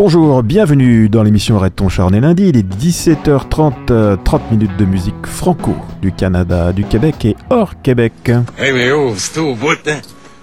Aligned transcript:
Bonjour, 0.00 0.44
bienvenue 0.44 1.08
dans 1.08 1.24
l'émission 1.24 1.56
Arrête 1.56 1.74
ton 1.74 1.88
lundi, 1.88 2.50
il 2.50 2.56
est 2.56 2.62
17h30, 2.62 4.22
30 4.22 4.52
minutes 4.52 4.76
de 4.76 4.84
musique 4.84 5.26
franco 5.26 5.74
du 6.00 6.12
Canada, 6.12 6.72
du 6.72 6.84
Québec 6.84 7.24
et 7.24 7.36
hors 7.50 7.82
Québec. 7.82 8.12
Hey 8.56 8.72
mais 8.72 8.92
oh, 8.92 9.14
c'est 9.16 9.40
au 9.40 9.56
bout, 9.56 9.76
hein? 9.88 9.98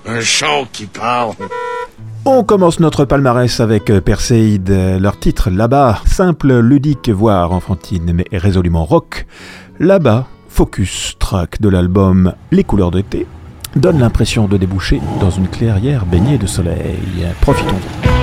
Un 0.06 0.20
chat 0.20 0.66
qui 0.74 0.88
parle. 0.88 1.36
On 2.26 2.44
commence 2.44 2.82
notre 2.82 3.06
palmarès 3.06 3.62
avec 3.62 3.90
euh, 3.90 4.02
Perseid, 4.02 4.70
euh, 4.70 5.00
leur 5.00 5.18
titre 5.18 5.50
là-bas, 5.50 6.02
simple, 6.06 6.60
ludique, 6.60 7.10
voire 7.10 7.54
enfantine, 7.54 8.12
mais 8.14 8.26
résolument 8.34 8.84
rock. 8.84 9.26
Là-bas, 9.80 10.28
focus 10.50 11.16
track 11.18 11.62
de 11.62 11.70
l'album 11.70 12.34
Les 12.52 12.66
couleurs 12.66 12.92
de 12.92 13.00
thé, 13.00 13.26
donne 13.78 14.00
l'impression 14.00 14.50
de 14.50 14.58
déboucher 14.58 15.00
dans 15.22 15.32
une 15.32 15.48
clairière 15.48 16.06
baignée 16.06 16.38
de 16.38 16.46
soleil. 16.46 17.26
Profitons-en. 17.40 18.15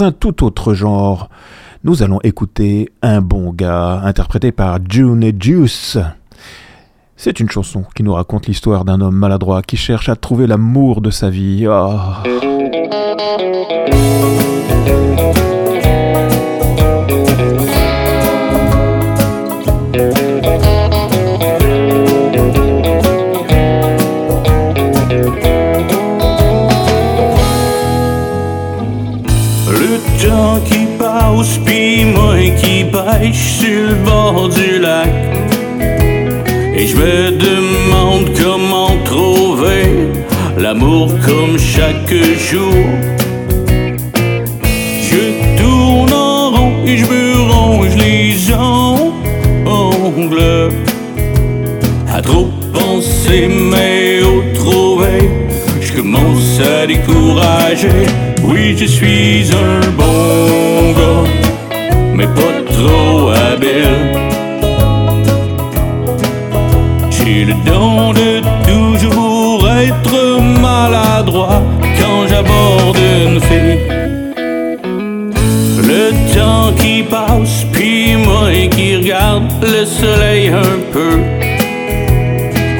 Un 0.00 0.12
tout 0.12 0.44
autre 0.44 0.72
genre, 0.72 1.28
nous 1.84 2.02
allons 2.02 2.20
écouter 2.24 2.88
Un 3.02 3.20
bon 3.20 3.52
gars, 3.52 4.00
interprété 4.02 4.50
par 4.50 4.78
June 4.88 5.22
et 5.22 5.34
Juice. 5.38 5.98
C'est 7.16 7.38
une 7.38 7.50
chanson 7.50 7.84
qui 7.94 8.02
nous 8.02 8.14
raconte 8.14 8.46
l'histoire 8.46 8.86
d'un 8.86 9.02
homme 9.02 9.16
maladroit 9.16 9.60
qui 9.60 9.76
cherche 9.76 10.08
à 10.08 10.16
trouver 10.16 10.46
l'amour 10.46 11.02
de 11.02 11.10
sa 11.10 11.28
vie. 11.28 11.66
Oh. 11.68 11.90
Pis 31.64 32.04
moi 32.04 32.34
qui 32.60 32.84
pêche 32.84 33.60
sur 33.60 33.88
le 33.88 33.94
bord 34.04 34.48
du 34.48 34.78
lac. 34.78 35.08
Et 36.74 36.86
je 36.86 36.96
me 36.96 37.30
demande 37.30 38.30
comment 38.42 38.96
trouver 39.04 40.08
l'amour 40.58 41.08
comme 41.24 41.58
chaque 41.58 42.12
jour. 42.50 42.84
Je 45.02 45.22
tourne 45.60 46.12
en 46.12 46.50
rond 46.50 46.72
et 46.86 46.96
je 46.98 47.06
me 47.06 47.50
ronge 47.50 47.96
les 47.96 48.52
ongles. 48.52 50.42
À 52.12 52.20
trop 52.20 52.48
penser, 52.72 53.48
mais 53.48 54.20
au 54.22 54.42
trouver, 54.54 55.30
je 55.80 55.92
commence 55.92 56.60
à 56.60 56.86
décourager. 56.86 58.06
Oui, 58.44 58.76
je 58.76 58.84
suis 58.84 59.50
un 59.52 59.80
bon 59.96 60.69
mais 62.20 62.26
pas 62.26 62.72
trop 62.72 63.30
habile. 63.30 63.98
J'ai 67.10 67.44
le 67.44 67.54
don 67.64 68.12
de 68.12 68.42
toujours 68.70 69.66
être 69.68 70.40
maladroit 70.60 71.62
quand 71.98 72.26
j'aborde 72.28 72.98
une 73.24 73.40
fille. 73.40 73.78
Le 75.92 76.10
temps 76.34 76.72
qui 76.76 77.02
passe, 77.02 77.64
puis 77.72 78.16
moi 78.16 78.50
qui 78.70 78.96
regarde 78.96 79.44
le 79.62 79.84
soleil 79.84 80.48
un 80.48 80.78
peu. 80.92 81.14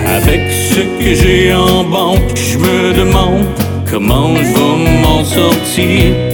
Avec 0.07 0.41
ce 0.51 0.81
que 1.01 1.15
j'ai 1.15 1.55
en 1.55 1.85
banque, 1.85 2.37
je 2.37 2.59
me 2.59 2.93
demande 2.93 3.47
comment 3.91 4.37
je 4.37 4.53
vais 4.55 5.01
m'en 5.03 5.25
sortir. 5.25 6.30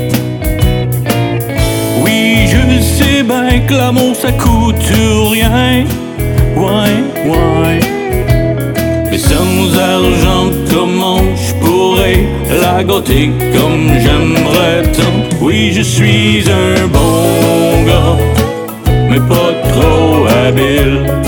Bien 3.26 3.61
que 3.67 3.75
l'amour 3.75 4.14
ça 4.14 4.32
coûte 4.32 4.76
rien. 5.32 5.84
ouais, 6.56 6.96
ouais. 7.31 7.81
Mais 9.11 9.19
sans 9.19 9.78
argent, 9.78 10.50
comment 10.70 11.23
je 11.34 11.55
pourrais 11.55 12.25
la 12.61 12.84
gâter 12.84 13.31
comme 13.55 13.88
j'aimerais 14.00 14.82
tant? 14.93 15.37
Oui, 15.40 15.73
je 15.73 15.82
suis 15.82 16.44
un 16.50 16.87
bon 16.87 17.84
gars, 17.87 18.17
mais 19.11 19.20
pas 19.20 19.52
trop 19.72 20.26
habile. 20.46 21.25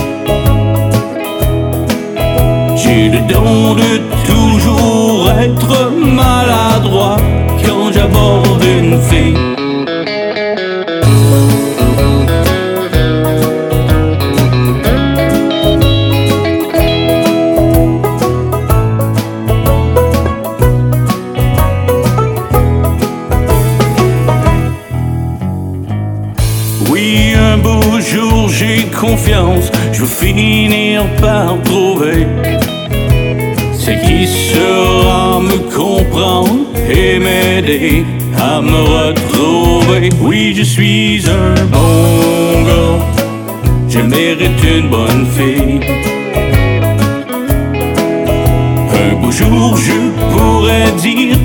Jour, 49.39 49.77
je 49.77 49.99
pourrais 50.33 50.91
dire 51.01 51.37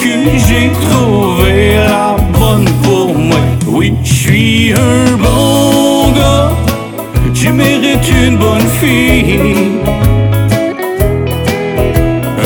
que 0.00 0.12
j'ai 0.46 0.70
trouvé 0.86 1.74
la 1.76 2.16
bonne 2.38 2.68
pour 2.82 3.14
moi. 3.14 3.40
Oui, 3.66 3.92
je 4.02 4.12
suis 4.12 4.72
un 4.72 5.16
bon 5.16 6.12
gars, 6.12 6.50
je 7.34 7.48
mérite 7.50 8.08
une 8.24 8.36
bonne 8.38 8.68
fille. 8.80 9.38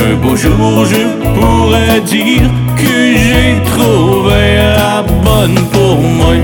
Un 0.05 0.15
beau 0.23 0.35
jour, 0.35 0.85
je 0.93 1.05
pourrais 1.37 2.01
dire 2.01 2.51
que 2.77 2.97
j'ai 3.25 3.53
trouvé 3.71 4.57
la 4.77 5.05
bonne 5.25 5.59
pour 5.73 5.99
moi. 5.99 6.35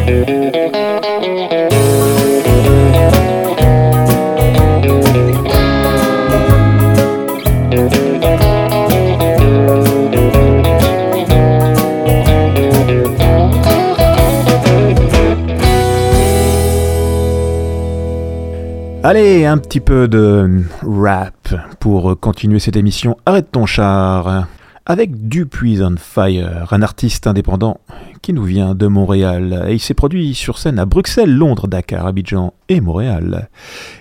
Allez, 19.14 19.44
un 19.44 19.58
petit 19.58 19.80
peu 19.80 20.08
de 20.08 20.62
rap 20.80 21.54
pour 21.80 22.18
continuer 22.18 22.60
cette 22.60 22.76
émission. 22.76 23.18
Arrête 23.26 23.52
ton 23.52 23.66
char 23.66 24.46
avec 24.86 25.28
Dupuis 25.28 25.82
on 25.82 25.96
Fire, 25.98 26.72
un 26.72 26.80
artiste 26.80 27.26
indépendant 27.26 27.78
qui 28.22 28.32
nous 28.32 28.44
vient 28.44 28.74
de 28.74 28.86
Montréal. 28.86 29.66
Et 29.68 29.74
il 29.74 29.80
s'est 29.80 29.92
produit 29.92 30.32
sur 30.32 30.56
scène 30.56 30.78
à 30.78 30.86
Bruxelles, 30.86 31.30
Londres, 31.30 31.68
Dakar, 31.68 32.06
Abidjan 32.06 32.54
et 32.70 32.80
Montréal. 32.80 33.50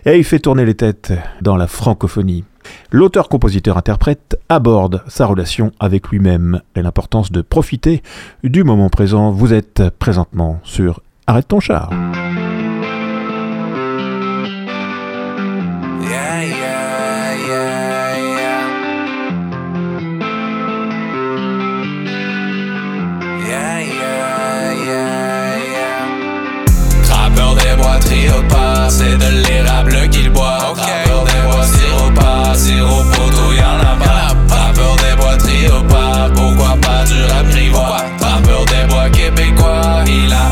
Et 0.06 0.18
il 0.18 0.24
fait 0.24 0.40
tourner 0.40 0.64
les 0.64 0.76
têtes 0.76 1.12
dans 1.42 1.58
la 1.58 1.68
francophonie. 1.68 2.46
L'auteur-compositeur-interprète 2.90 4.40
aborde 4.48 5.04
sa 5.10 5.26
relation 5.26 5.74
avec 5.82 6.08
lui-même 6.08 6.62
et 6.78 6.82
l'importance 6.82 7.34
de 7.34 7.42
profiter 7.42 8.02
du 8.46 8.64
moment 8.64 8.90
présent. 8.90 9.32
Vous 9.32 9.54
êtes 9.54 9.90
présentement 10.00 10.62
sur 10.64 11.02
Arrête 11.28 11.50
ton 11.50 11.60
char. 11.60 11.90
C'est 29.02 29.18
de 29.18 29.48
l'érable 29.48 30.10
qu'il 30.10 30.30
boit. 30.30 30.74
Trappeur 30.76 31.24
des 31.26 31.42
bois, 31.48 31.66
siropa, 31.66 32.56
sirop 32.56 33.04
poteau, 33.12 33.52
y'en 33.54 33.80
a 33.80 33.96
pas. 34.04 34.36
Trappeur 34.48 34.96
des 34.98 35.16
bois, 35.20 35.38
triopas, 35.38 36.30
pourquoi 36.36 36.78
pas 36.82 37.04
du 37.06 37.24
rap 37.32 37.48
grivois? 37.50 38.04
Trappeur 38.20 38.66
des 38.66 38.86
bois 38.90 39.10
québécois, 39.10 40.04
il 40.08 40.32
a 40.34 40.51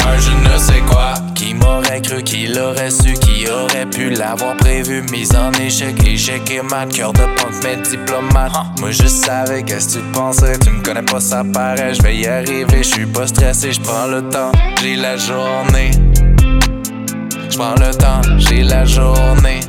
Qui 2.01 2.13
m'aurait 2.13 2.21
cru 2.21 2.23
qu'il 2.23 2.59
aurait 2.59 2.91
su, 2.91 3.13
qui 3.13 3.49
aurait 3.49 3.85
pu 3.85 4.09
l'avoir 4.09 4.55
prévu? 4.57 5.01
Mise 5.11 5.35
en 5.35 5.51
échec, 5.53 5.95
échec 6.05 6.49
et 6.51 6.61
mat, 6.61 6.87
cœur 6.87 7.13
de 7.13 7.19
punk, 7.19 7.53
mais 7.63 7.77
diplomate. 7.77 8.51
Moi 8.79 8.91
je 8.91 9.07
savais 9.07 9.63
qu'est-ce 9.63 9.97
que 9.97 9.99
tu 9.99 10.11
pensais, 10.11 10.57
tu 10.59 10.69
me 10.69 10.81
connais 10.81 11.01
pas, 11.01 11.19
ça 11.19 11.43
paraît, 11.43 11.93
je 11.93 12.01
vais 12.01 12.17
y 12.17 12.27
arriver, 12.27 12.83
je 12.83 12.89
suis 12.89 13.05
pas 13.05 13.27
stressé, 13.27 13.71
je 13.71 13.81
prends 13.81 14.07
le 14.07 14.21
temps, 14.29 14.51
j'ai 14.81 14.95
la 14.95 15.17
journée. 15.17 15.91
Je 17.49 17.57
prends 17.57 17.75
le 17.75 17.93
temps, 17.93 18.21
j'ai 18.37 18.63
la 18.63 18.85
journée. 18.85 19.59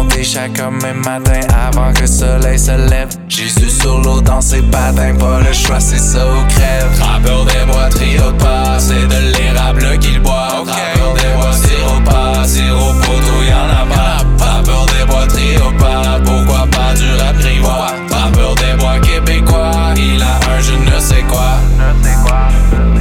Compter 0.00 0.24
chaque 0.24 0.58
même 0.82 1.04
matin 1.04 1.40
avant 1.68 1.92
que 1.92 2.00
le 2.00 2.06
soleil 2.06 2.58
se 2.58 2.70
lève. 2.88 3.10
Jésus 3.28 3.68
sur 3.68 3.98
l'eau 3.98 4.22
dans 4.22 4.40
ses 4.40 4.62
patins, 4.62 5.14
pas 5.14 5.40
le 5.46 5.52
choix, 5.52 5.78
c'est 5.78 5.98
ça 5.98 6.26
ou 6.26 6.42
crève. 6.48 6.98
Trappeur 6.98 7.44
des 7.44 7.70
bois, 7.70 7.90
triopas, 7.90 8.78
c'est 8.78 9.06
de 9.06 9.36
l'érable 9.36 9.98
qu'il 9.98 10.18
boit. 10.22 10.64
Trappeur 10.64 11.12
des 11.12 11.36
bois, 11.36 11.52
siropa, 11.52 12.46
sirop 12.46 12.94
poteau, 13.02 13.42
y'en 13.46 13.68
a 13.68 13.94
pas. 13.94 14.24
Trappeur 14.38 14.86
des 14.86 15.04
bois, 15.04 15.26
triopas, 15.26 16.20
pourquoi 16.24 16.66
pas 16.68 16.94
du 16.94 17.22
rap 17.22 17.36
grivois? 17.36 17.92
Trappeur 18.08 18.54
des 18.54 18.82
bois 18.82 18.98
québécois, 19.00 19.92
il 19.96 20.22
a 20.22 20.54
un 20.54 20.60
je 20.60 20.94
ne 20.94 20.98
sais 20.98 21.24
quoi. 21.28 21.58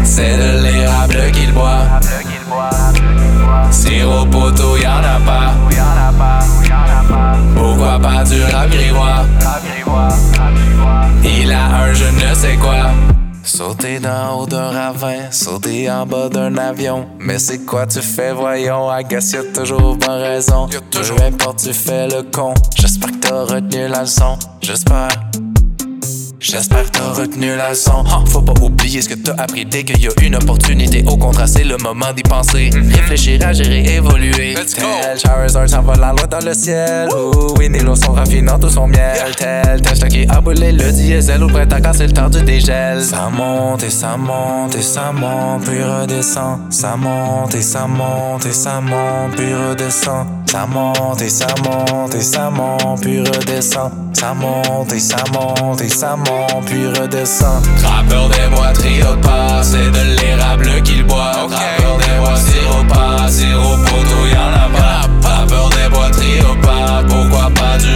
C'est 0.04 0.36
de 0.36 0.64
l'érable 0.64 1.32
qu'il 1.32 1.54
boit. 1.54 1.86
Sirop 3.72 4.26
poteau, 4.26 4.76
y'en 4.76 4.98
a 4.98 5.20
pas. 5.26 5.69
Du 8.00 8.44
rap 8.44 8.70
grivois? 8.70 9.26
Il 11.24 11.52
a 11.52 11.84
un 11.84 11.94
je 11.94 12.06
ne 12.06 12.34
sais 12.34 12.56
quoi. 12.56 12.92
Sauter 13.44 14.00
d'en 14.00 14.40
haut 14.40 14.46
d'un 14.46 14.70
ravin, 14.70 15.32
sauter 15.32 15.90
en 15.90 16.06
bas 16.06 16.30
d'un 16.30 16.58
avion. 16.58 17.08
Mais 17.20 17.40
c'est 17.40 17.66
quoi 17.66 17.88
tu 17.88 18.02
fais, 18.02 18.32
voyons? 18.32 18.90
Guess 19.10 19.34
y'a 19.34 19.44
toujours 19.54 19.98
pas 19.98 20.16
raison. 20.16 20.68
Peu 20.70 21.24
importe, 21.24 21.64
tu 21.64 21.74
fais 21.74 22.08
le 22.08 22.24
con. 22.24 22.54
J'espère 22.76 23.12
que 23.12 23.18
t'as 23.18 23.44
retenu 23.44 23.88
la 23.88 24.02
leçon. 24.02 24.38
J'espère. 24.62 25.10
J'espère 26.52 26.84
que 26.86 26.98
t'as 26.98 27.14
retenu 27.14 27.56
la 27.56 27.70
leçon. 27.70 28.04
Faut 28.26 28.42
pas 28.42 28.60
oublier 28.60 29.04
ce 29.04 29.10
que 29.10 29.14
t'as 29.14 29.34
appris 29.34 29.66
dès 29.66 29.84
qu'il 29.84 30.02
y 30.02 30.08
a 30.08 30.12
une 30.24 30.36
opportunité. 30.36 31.04
Au 31.06 31.16
contraire, 31.16 31.48
c'est 31.48 31.64
le 31.64 31.78
moment 31.78 32.12
d'y 32.16 32.24
penser. 32.24 32.72
Réfléchir, 32.74 33.46
agir 33.46 33.72
et 33.72 33.98
évoluer. 33.98 34.56
Tel 34.56 35.20
Charizard 35.20 35.70
s'envolant 35.70 36.14
loin 36.14 36.26
dans 36.28 36.44
le 36.44 36.56
ciel. 36.56 37.08
Ouh, 37.14 37.54
Winnie 37.60 37.82
l'eau 37.82 37.96
son 37.96 38.14
raffinant 38.14 38.58
tout 38.58 38.70
son 38.70 38.88
miel. 38.88 39.36
Tel 39.38 39.80
Tesla 39.82 40.08
qui 40.08 40.26
a 40.28 40.42
brûlé 40.42 40.72
le 40.72 40.92
diesel. 40.92 41.44
Au 41.44 41.48
printemps 41.48 41.82
quand 41.84 41.94
c'est 41.94 42.08
le 42.08 42.14
temps 42.14 42.30
du 42.30 42.42
dégel. 42.42 43.04
Ça 43.04 43.30
monte 43.32 43.84
et 43.84 43.92
ça 43.92 44.18
monte 44.18 44.76
et 44.76 44.82
ça 44.82 45.12
monte, 45.12 45.66
puis 45.66 45.84
redescend. 45.84 46.62
Ça 46.72 46.96
monte 46.96 47.54
et 47.54 47.62
ça 47.62 47.86
monte 47.86 48.48
et 48.48 48.54
ça 48.54 48.82
monte, 48.82 49.36
puis 49.36 49.54
redescend. 49.54 50.26
Ça 50.52 50.66
monte 50.66 51.22
et 51.22 51.30
ça 51.30 51.46
monte 51.64 52.16
et 52.16 52.22
ça 52.22 52.50
monte, 52.50 53.02
puis 53.02 53.20
redescend. 53.20 53.92
Ça 54.14 54.34
monte 54.34 54.92
et 54.92 55.00
ça 55.00 55.18
monte 55.32 55.80
et 55.80 55.90
ça 55.90 56.16
monte, 56.16 56.66
puis 56.66 56.88
redescend. 56.88 57.62
Trappeur 57.78 58.28
des 58.30 58.56
bois, 58.56 58.74
triopas, 58.74 59.62
c'est 59.62 59.92
de 59.92 60.20
l'érable 60.20 60.82
qu'il 60.82 61.06
boit. 61.06 61.34
Trappeur 61.34 61.98
des 62.00 62.20
bois, 62.20 62.36
siropa, 62.36 63.30
sirop 63.30 63.78
poteau, 63.78 64.26
y'en 64.34 64.50
a 64.56 64.70
pas. 64.76 65.08
Trappeur 65.22 65.70
des 65.70 65.90
bois, 65.92 66.10
triopas, 66.10 67.04
pourquoi 67.08 67.52
pas 67.52 67.78
du 67.78 67.89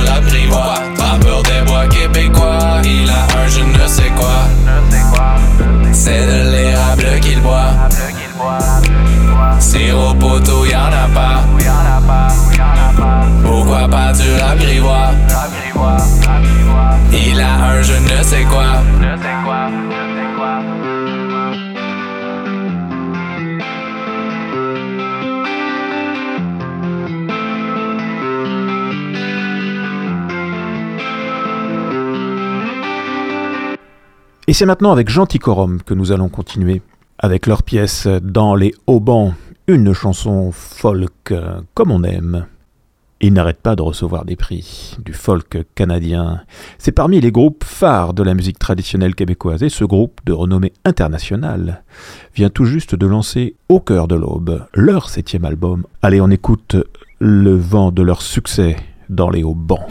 Et 34.48 34.54
c'est 34.54 34.66
maintenant 34.66 34.92
avec 34.94 35.10
Jean 35.10 35.26
Ticorum 35.26 35.82
que 35.82 35.94
nous 35.94 36.14
allons 36.14 36.30
continuer, 36.30 36.82
avec 37.18 37.46
leur 37.46 37.64
pièce 37.64 38.08
Dans 38.08 38.56
les 38.56 38.74
haubans, 38.88 39.34
une 39.68 39.94
chanson 39.94 40.52
folk 40.54 41.32
euh, 41.32 41.60
comme 41.74 41.92
on 41.92 42.04
aime. 42.04 42.46
Ils 43.26 43.32
n'arrêtent 43.32 43.62
pas 43.62 43.78
de 43.78 43.82
recevoir 43.82 44.26
des 44.26 44.36
prix 44.36 44.98
du 45.00 45.14
folk 45.14 45.58
canadien. 45.76 46.42
C'est 46.78 46.92
parmi 46.92 47.22
les 47.22 47.32
groupes 47.32 47.64
phares 47.64 48.14
de 48.14 48.22
la 48.22 48.34
musique 48.34 48.60
traditionnelle 48.60 49.16
québécoise 49.16 49.64
et 49.64 49.70
ce 49.70 49.86
groupe 49.86 50.20
de 50.26 50.34
renommée 50.34 50.74
internationale 50.84 51.84
vient 52.36 52.50
tout 52.50 52.66
juste 52.66 52.96
de 52.96 53.08
lancer 53.08 53.56
Au 53.70 53.80
cœur 53.80 54.10
de 54.10 54.16
l'aube, 54.16 54.66
leur 54.74 55.10
septième 55.10 55.46
album. 55.46 55.86
Allez, 56.02 56.20
on 56.20 56.32
écoute 56.32 56.76
le 57.20 57.56
vent 57.56 57.94
de 57.94 58.02
leur 58.02 58.22
succès 58.22 58.76
dans 59.08 59.30
les 59.30 59.42
hauts 59.42 59.56
bancs. 59.56 59.88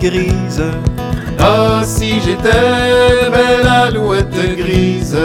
Grise. 0.00 0.62
Ah, 1.38 1.82
si 1.84 2.20
j'étais 2.20 3.30
belle 3.30 3.68
alouette 3.68 4.56
grise. 4.56 5.18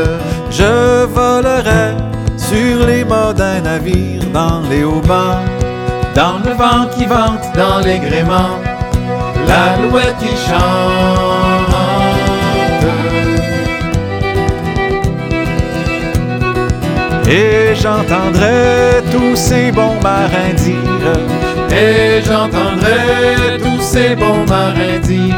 Je 0.51 1.05
volerais 1.05 1.95
sur 2.37 2.85
les 2.85 3.03
mâts 3.03 3.33
d'un 3.33 3.61
navire 3.61 4.23
dans 4.33 4.61
les 4.69 4.83
haubans. 4.83 5.43
Dans 6.13 6.39
le 6.45 6.53
vent 6.53 6.87
qui 6.95 7.05
vente, 7.05 7.45
dans 7.55 7.79
les 7.79 7.99
gréements, 7.99 8.59
l'alouette 9.47 10.21
y 10.21 10.35
chante. 10.47 11.75
Et 17.27 17.73
j'entendrai 17.75 19.01
tous 19.11 19.35
ces 19.35 19.71
bons 19.71 19.99
marins 20.01 20.53
dire 20.55 21.44
Et 21.71 22.21
j'entendrai 22.25 23.57
tous 23.59 23.81
ces 23.81 24.15
bons 24.15 24.45
marins 24.47 24.99
dire 25.01 25.35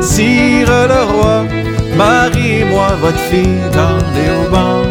Sire 0.00 0.86
le 0.92 1.02
roi, 1.12 1.44
mariez-moi 1.96 2.88
votre 3.00 3.18
fille 3.30 3.62
dans 3.72 3.98
les 4.14 4.28
haubans. 4.30 4.82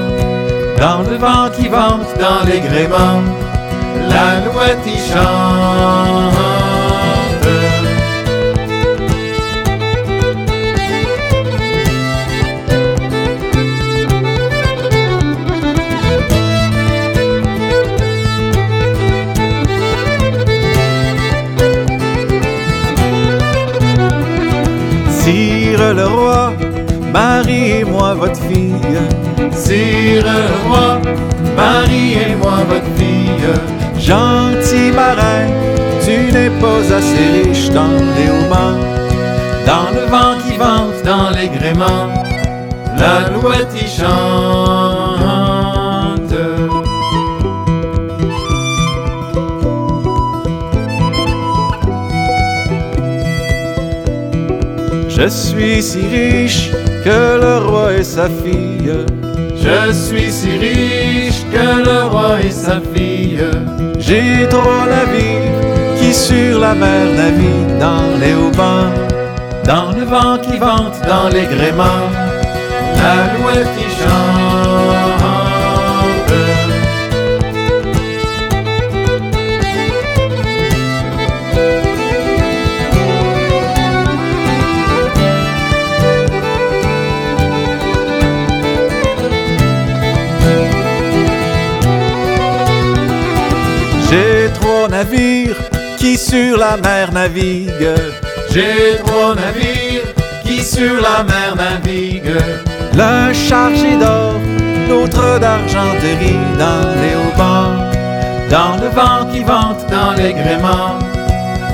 Dans 0.80 1.04
le 1.10 1.18
vent 1.18 1.50
qui 1.56 1.68
vente, 1.68 2.08
dans 2.20 2.44
les 2.50 2.60
gréements 2.60 3.22
L'alouette 4.10 4.86
y 4.86 4.98
chante 5.12 6.40
mariez-moi 27.84 28.14
votre 28.14 28.42
fille. 28.44 28.76
Sire 29.52 30.24
le 30.24 30.68
roi, 30.68 31.02
mariez-moi 31.56 32.64
votre 32.68 32.92
fille. 32.98 33.48
Gentil 33.98 34.92
marin, 34.92 35.48
tu 36.04 36.32
n'es 36.32 36.50
pas 36.60 36.84
assez 36.96 37.44
riche 37.44 37.70
dans 37.70 37.98
les 38.16 38.30
haubans. 38.30 38.80
Dans 39.66 39.90
le 39.94 40.06
vent 40.10 40.36
qui 40.44 40.58
vente, 40.58 41.04
dans 41.06 41.30
les 41.32 41.48
gréements, 41.48 42.14
l'alouette 42.98 43.74
y 43.76 43.88
chante. 43.88 44.12
Je 55.10 55.28
suis 55.28 55.84
si 55.84 56.00
riche 56.00 56.72
que 57.03 57.39
le 57.41 57.58
roi 57.67 57.93
et 57.93 58.03
sa 58.03 58.27
fille. 58.29 58.91
Je 59.55 59.91
suis 59.91 60.31
si 60.31 60.58
riche 60.58 61.43
que 61.51 61.84
le 61.84 62.08
roi 62.08 62.39
et 62.43 62.51
sa 62.51 62.79
fille. 62.93 63.43
J'ai 64.00 64.48
trois 64.50 64.86
navires 64.88 65.98
qui 65.98 66.13
sur 66.13 66.60
la 66.60 66.74
mer 66.74 67.05
naviguent 67.15 67.77
dans 67.79 68.17
les 68.20 68.34
haubans. 68.34 68.91
Dans 69.63 69.91
le 69.91 70.03
vent 70.03 70.38
qui 70.41 70.58
vente, 70.58 71.00
dans 71.08 71.29
les 71.29 71.46
gréements, 71.46 72.10
l'alouette 72.98 73.75
y 73.79 73.89
chante. 73.98 74.50
J'ai 94.12 94.51
trois 94.60 94.89
navires 94.89 95.56
qui 95.98 96.18
sur 96.18 96.58
la 96.58 96.75
mer 96.75 97.13
naviguent. 97.13 98.12
J'ai 98.51 98.98
trois 99.06 99.36
navires 99.36 100.03
qui 100.44 100.62
sur 100.62 100.96
la 101.01 101.24
mer 101.24 101.56
naviguent. 101.56 102.44
L'un 102.94 103.32
chargé 103.32 103.96
d'or, 103.98 104.34
l'autre 104.89 105.39
d'argenterie 105.39 106.44
dans 106.60 106.89
les 107.01 107.15
haubans. 107.22 107.89
Dans 108.50 108.75
le 108.84 108.89
vent 108.89 109.32
qui 109.32 109.44
vente, 109.46 109.89
dans 109.89 110.12
les 110.22 110.34
gréements, 110.34 111.00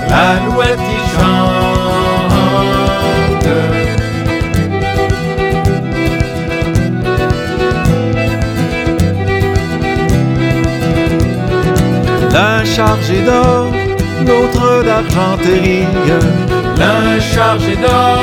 l'alouette 0.08 0.77
y 0.77 1.20
chante. 1.20 1.66
L'un 12.38 12.63
chargé 12.63 13.24
d'or, 13.24 13.72
l'autre 14.27 14.84
d'argenterie. 14.86 15.88
L'un 16.77 17.20
chargé 17.20 17.75
d'or, 17.84 18.20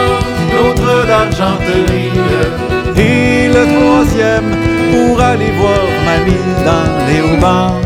l'autre 0.55 0.93
d'argenterie. 1.11 2.15
Et 2.97 3.49
le 3.49 3.63
troisième 3.75 4.51
pour 4.93 5.21
aller 5.21 5.53
voir 5.61 5.85
mamie 6.07 6.53
dans 6.71 6.91
les 7.09 7.21
haubans. 7.27 7.81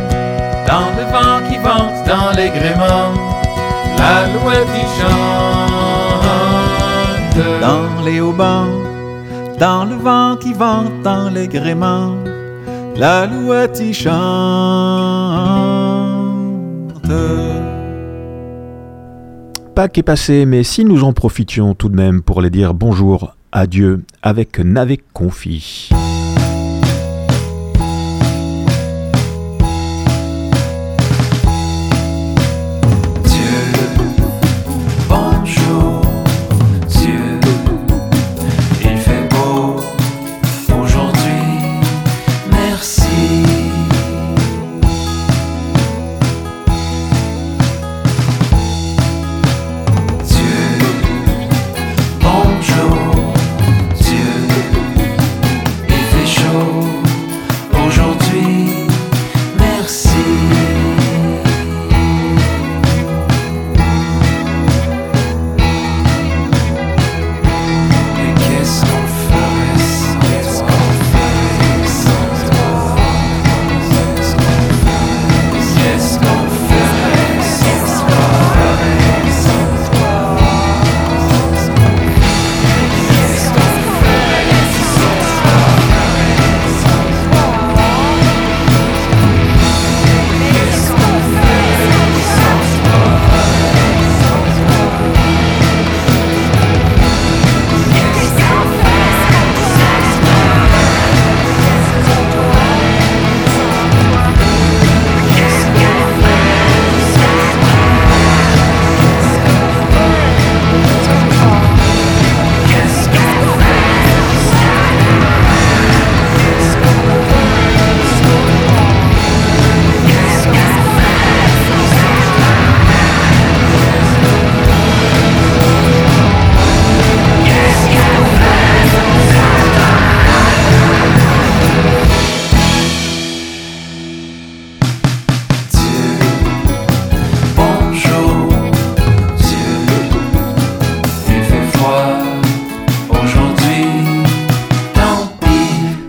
Dans 0.70 0.90
le 0.99 1.04
vent 1.14 1.38
qui 1.49 1.56
vente, 1.68 1.99
dans 2.12 2.30
les 2.37 2.50
gréements, 2.50 3.14
l'alouette 3.99 4.75
y 4.82 4.87
chante. 4.99 6.28
Dans 7.62 8.04
les 8.04 8.20
haubans, 8.20 8.75
dans 9.58 9.85
le 9.87 9.97
vent 9.97 10.37
qui 10.37 10.52
vente 10.52 11.00
dans 11.02 11.30
les 11.30 11.49
gréements, 11.49 12.16
l'alouette 12.97 13.80
y 13.80 13.94
chante. 13.94 15.57
Pâques 19.74 19.98
est 19.98 20.02
passé, 20.02 20.44
mais 20.44 20.64
si 20.64 20.84
nous 20.84 21.04
en 21.04 21.12
profitions 21.12 21.74
tout 21.74 21.88
de 21.88 21.96
même 21.96 22.22
pour 22.22 22.42
les 22.42 22.50
dire 22.50 22.74
bonjour, 22.74 23.36
adieu 23.52 24.02
avec 24.22 24.58
Navet 24.58 25.00
Confit. 25.12 25.90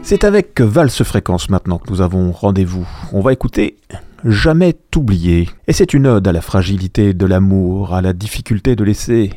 C'est 0.09 0.23
avec 0.23 0.59
Valse 0.59 1.03
Fréquence 1.03 1.51
maintenant 1.51 1.77
que 1.77 1.91
nous 1.91 2.01
avons 2.01 2.31
rendez-vous. 2.31 2.89
On 3.13 3.21
va 3.21 3.31
écouter 3.31 3.77
Jamais 4.25 4.73
t'oublier. 4.73 5.47
Et 5.67 5.71
c'est 5.71 5.93
une 5.93 6.07
ode 6.07 6.27
à 6.27 6.31
la 6.31 6.41
fragilité 6.41 7.13
de 7.13 7.27
l'amour, 7.27 7.93
à 7.93 8.01
la 8.01 8.13
difficulté 8.13 8.75
de 8.75 8.83
laisser 8.83 9.31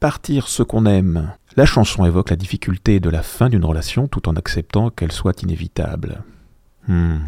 partir 0.00 0.48
ce 0.48 0.62
qu'on 0.62 0.86
aime. 0.86 1.34
La 1.58 1.66
chanson 1.66 2.06
évoque 2.06 2.30
la 2.30 2.36
difficulté 2.36 3.00
de 3.00 3.10
la 3.10 3.22
fin 3.22 3.50
d'une 3.50 3.66
relation 3.66 4.08
tout 4.08 4.26
en 4.26 4.36
acceptant 4.36 4.88
qu'elle 4.88 5.12
soit 5.12 5.42
inévitable. 5.42 6.22
Hmm. 6.88 7.18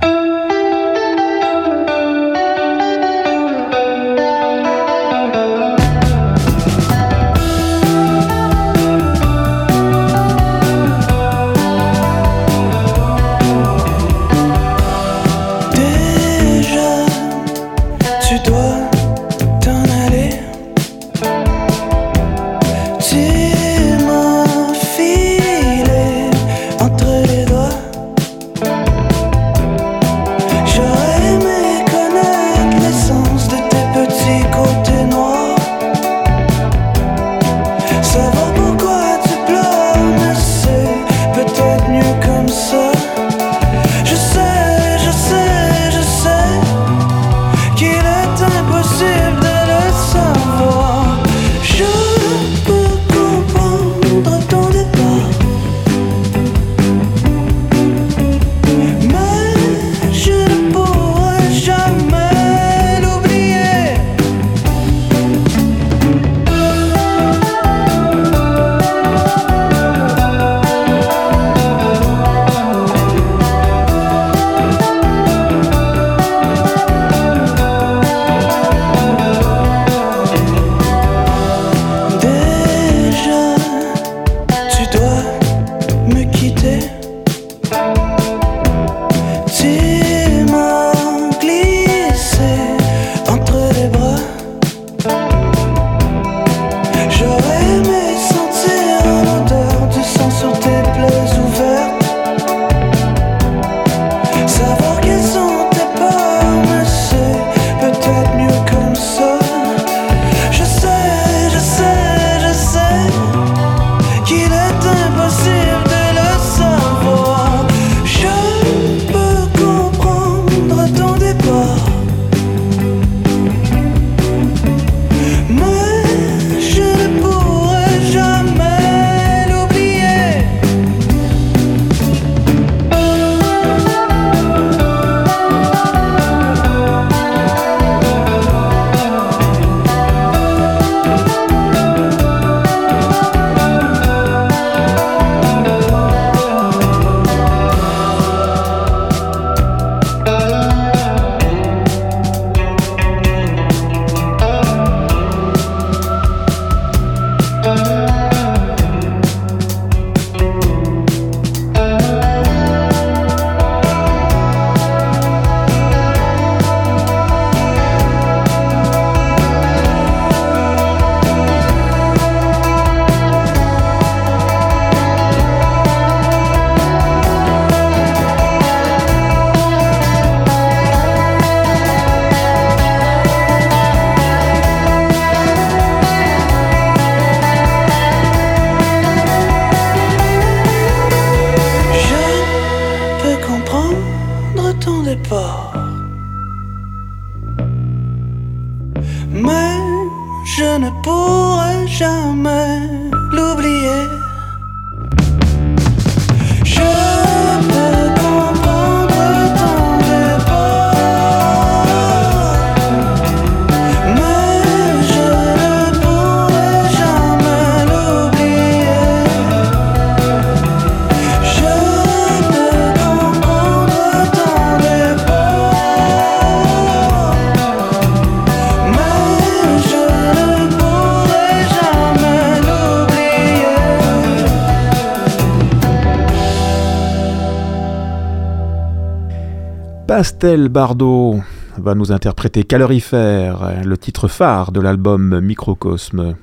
Pastel 240.17 240.71
Bardot 240.71 241.43
va 241.77 241.95
nous 241.95 242.11
interpréter 242.11 242.65
Calorifère, 242.65 243.85
le 243.85 243.99
titre 243.99 244.29
phare 244.29 244.73
de 244.73 244.81
l'album 244.81 245.41
Microcosme. 245.41 246.37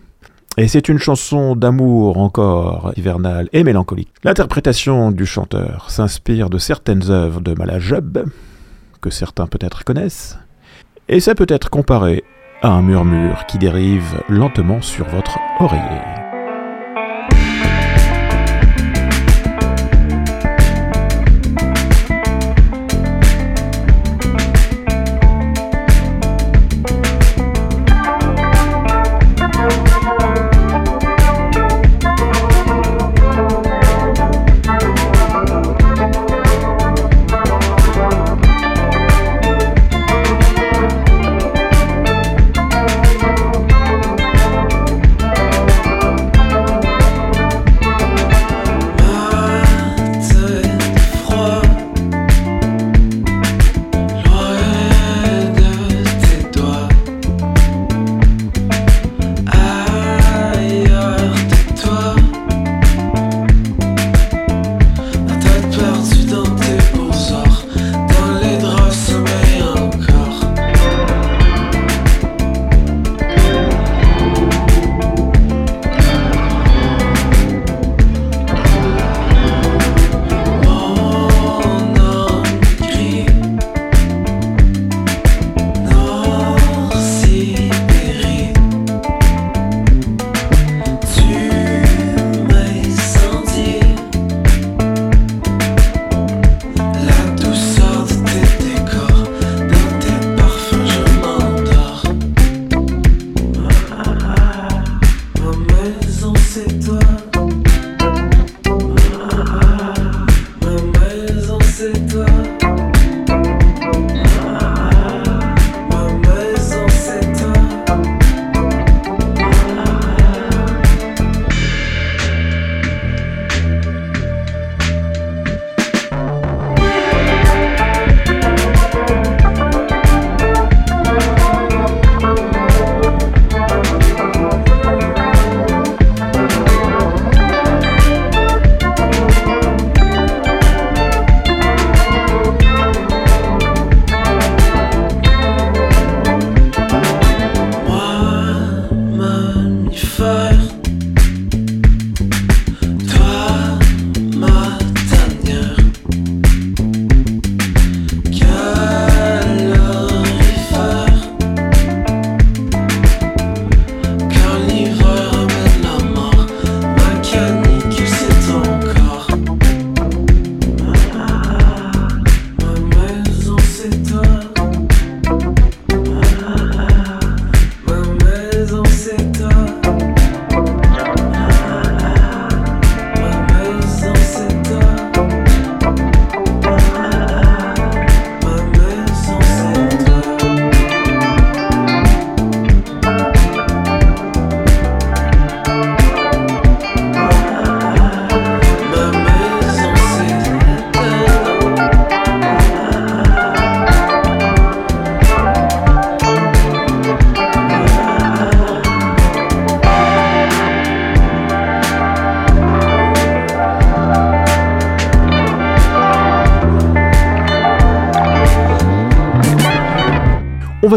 Et 0.58 0.68
c'est 0.68 0.90
une 0.90 1.00
chanson 1.00 1.56
d'amour 1.56 2.20
encore 2.20 2.94
hivernale 2.98 3.50
et 3.52 3.64
mélancolique. 3.64 4.14
L'interprétation 4.24 5.10
du 5.10 5.26
chanteur 5.26 5.90
s'inspire 5.90 6.52
de 6.52 6.60
certaines 6.60 7.10
œuvres 7.10 7.42
de 7.42 7.56
Malajub, 7.56 8.20
que 9.02 9.10
certains 9.10 9.48
peut-être 9.48 9.84
connaissent, 9.84 10.38
et 11.10 11.20
ça 11.20 11.34
peut 11.34 11.48
être 11.50 11.72
comparé 11.72 12.24
à 12.62 12.70
un 12.70 12.84
murmure 12.84 13.48
qui 13.48 13.58
dérive 13.58 14.22
lentement 14.30 14.84
sur 14.84 15.08
votre 15.08 15.40
oreiller. 15.60 16.23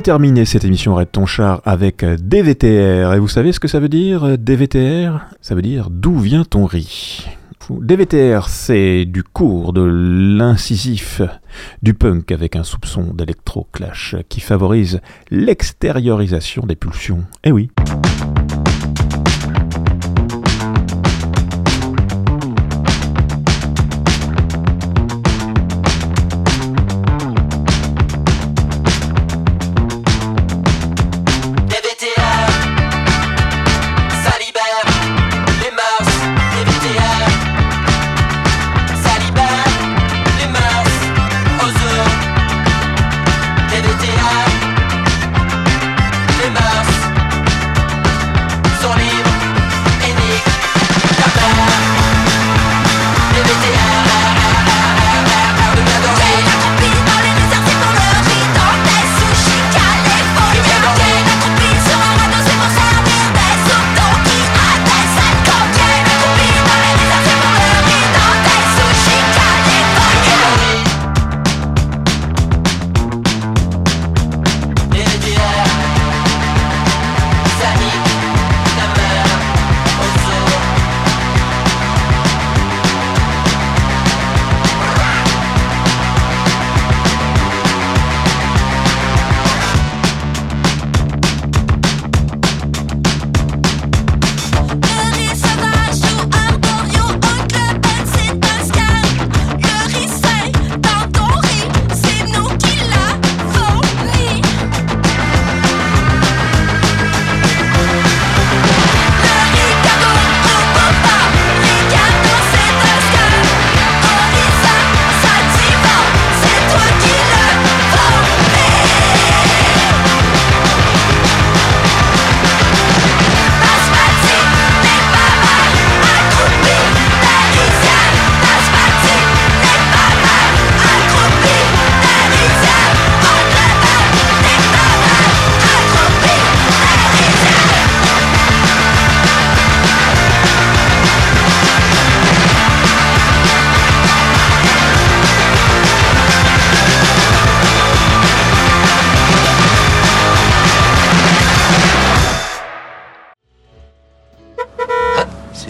Terminer 0.01 0.45
cette 0.45 0.65
émission 0.65 0.95
Arrête 0.95 1.13
ton 1.13 1.27
char 1.27 1.63
avec 1.65 2.05
DVTR. 2.05 3.15
Et 3.15 3.19
vous 3.19 3.29
savez 3.29 3.53
ce 3.53 3.61
que 3.61 3.69
ça 3.69 3.81
veut 3.81 3.89
dire 3.89 4.39
DVTR 4.39 5.27
Ça 5.41 5.55
veut 5.55 5.63
dire 5.63 5.89
d'où 5.91 6.19
vient 6.19 6.45
ton 6.45 6.67
riz 6.67 7.27
DVTR, 7.69 8.49
c'est 8.49 9.05
du 9.07 9.25
cours 9.25 9.73
de 9.73 9.83
l'incisif 9.83 11.21
du 11.83 11.95
punk 11.95 12.31
avec 12.31 12.55
un 12.55 12.63
soupçon 12.63 13.13
d'électro-clash 13.13 14.17
qui 14.29 14.41
favorise 14.41 15.01
l'extériorisation 15.31 16.63
des 16.65 16.77
pulsions. 16.77 17.25
Eh 17.43 17.51
oui. 17.51 17.71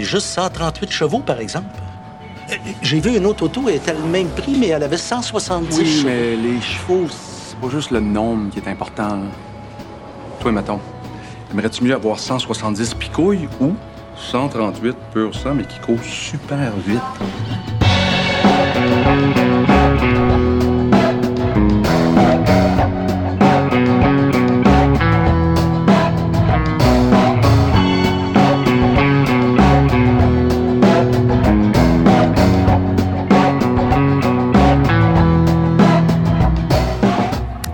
Juste 0.06 0.26
138 0.28 0.90
chevaux, 0.90 1.20
par 1.20 1.40
exemple. 1.40 1.66
Euh, 2.50 2.54
j'ai 2.82 3.00
vu 3.00 3.16
une 3.16 3.26
autre 3.26 3.44
auto, 3.44 3.64
elle 3.68 3.76
était 3.76 3.92
le 3.92 4.00
même 4.00 4.28
prix, 4.28 4.56
mais 4.58 4.68
elle 4.68 4.82
avait 4.82 4.96
170 4.96 5.78
Oui, 5.78 6.02
mais 6.04 6.36
les 6.36 6.60
chevaux, 6.60 7.06
c'est 7.10 7.58
pas 7.58 7.68
juste 7.68 7.90
le 7.90 8.00
nombre 8.00 8.50
qui 8.50 8.58
est 8.58 8.68
important. 8.68 9.18
Toi, 10.40 10.52
mettons, 10.52 10.80
aimerais-tu 11.52 11.84
mieux 11.84 11.94
avoir 11.94 12.18
170 12.18 12.94
picouilles 12.94 13.48
ou 13.60 13.74
138 14.16 14.96
pur 15.12 15.34
sang, 15.34 15.54
mais 15.54 15.64
qui 15.64 15.78
courent 15.80 16.02
super 16.04 16.72
vite? 16.86 17.75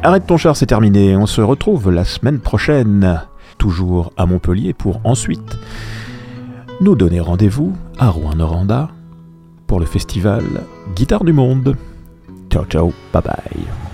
Arrête 0.04 0.26
ton 0.26 0.36
char, 0.36 0.56
c'est 0.56 0.66
terminé. 0.66 1.16
On 1.16 1.26
se 1.26 1.40
retrouve 1.40 1.90
la 1.92 2.04
semaine 2.04 2.40
prochaine, 2.40 3.22
toujours 3.56 4.12
à 4.16 4.26
Montpellier, 4.26 4.72
pour 4.72 5.00
ensuite 5.04 5.58
nous 6.80 6.96
donner 6.96 7.20
rendez-vous 7.20 7.72
à 8.00 8.08
Rouen-Noranda 8.08 8.90
pour 9.68 9.78
le 9.78 9.86
festival 9.86 10.42
Guitare 10.96 11.22
du 11.22 11.32
Monde. 11.32 11.76
Ciao 12.50 12.64
ciao, 12.64 12.92
bye 13.12 13.22
bye. 13.22 13.91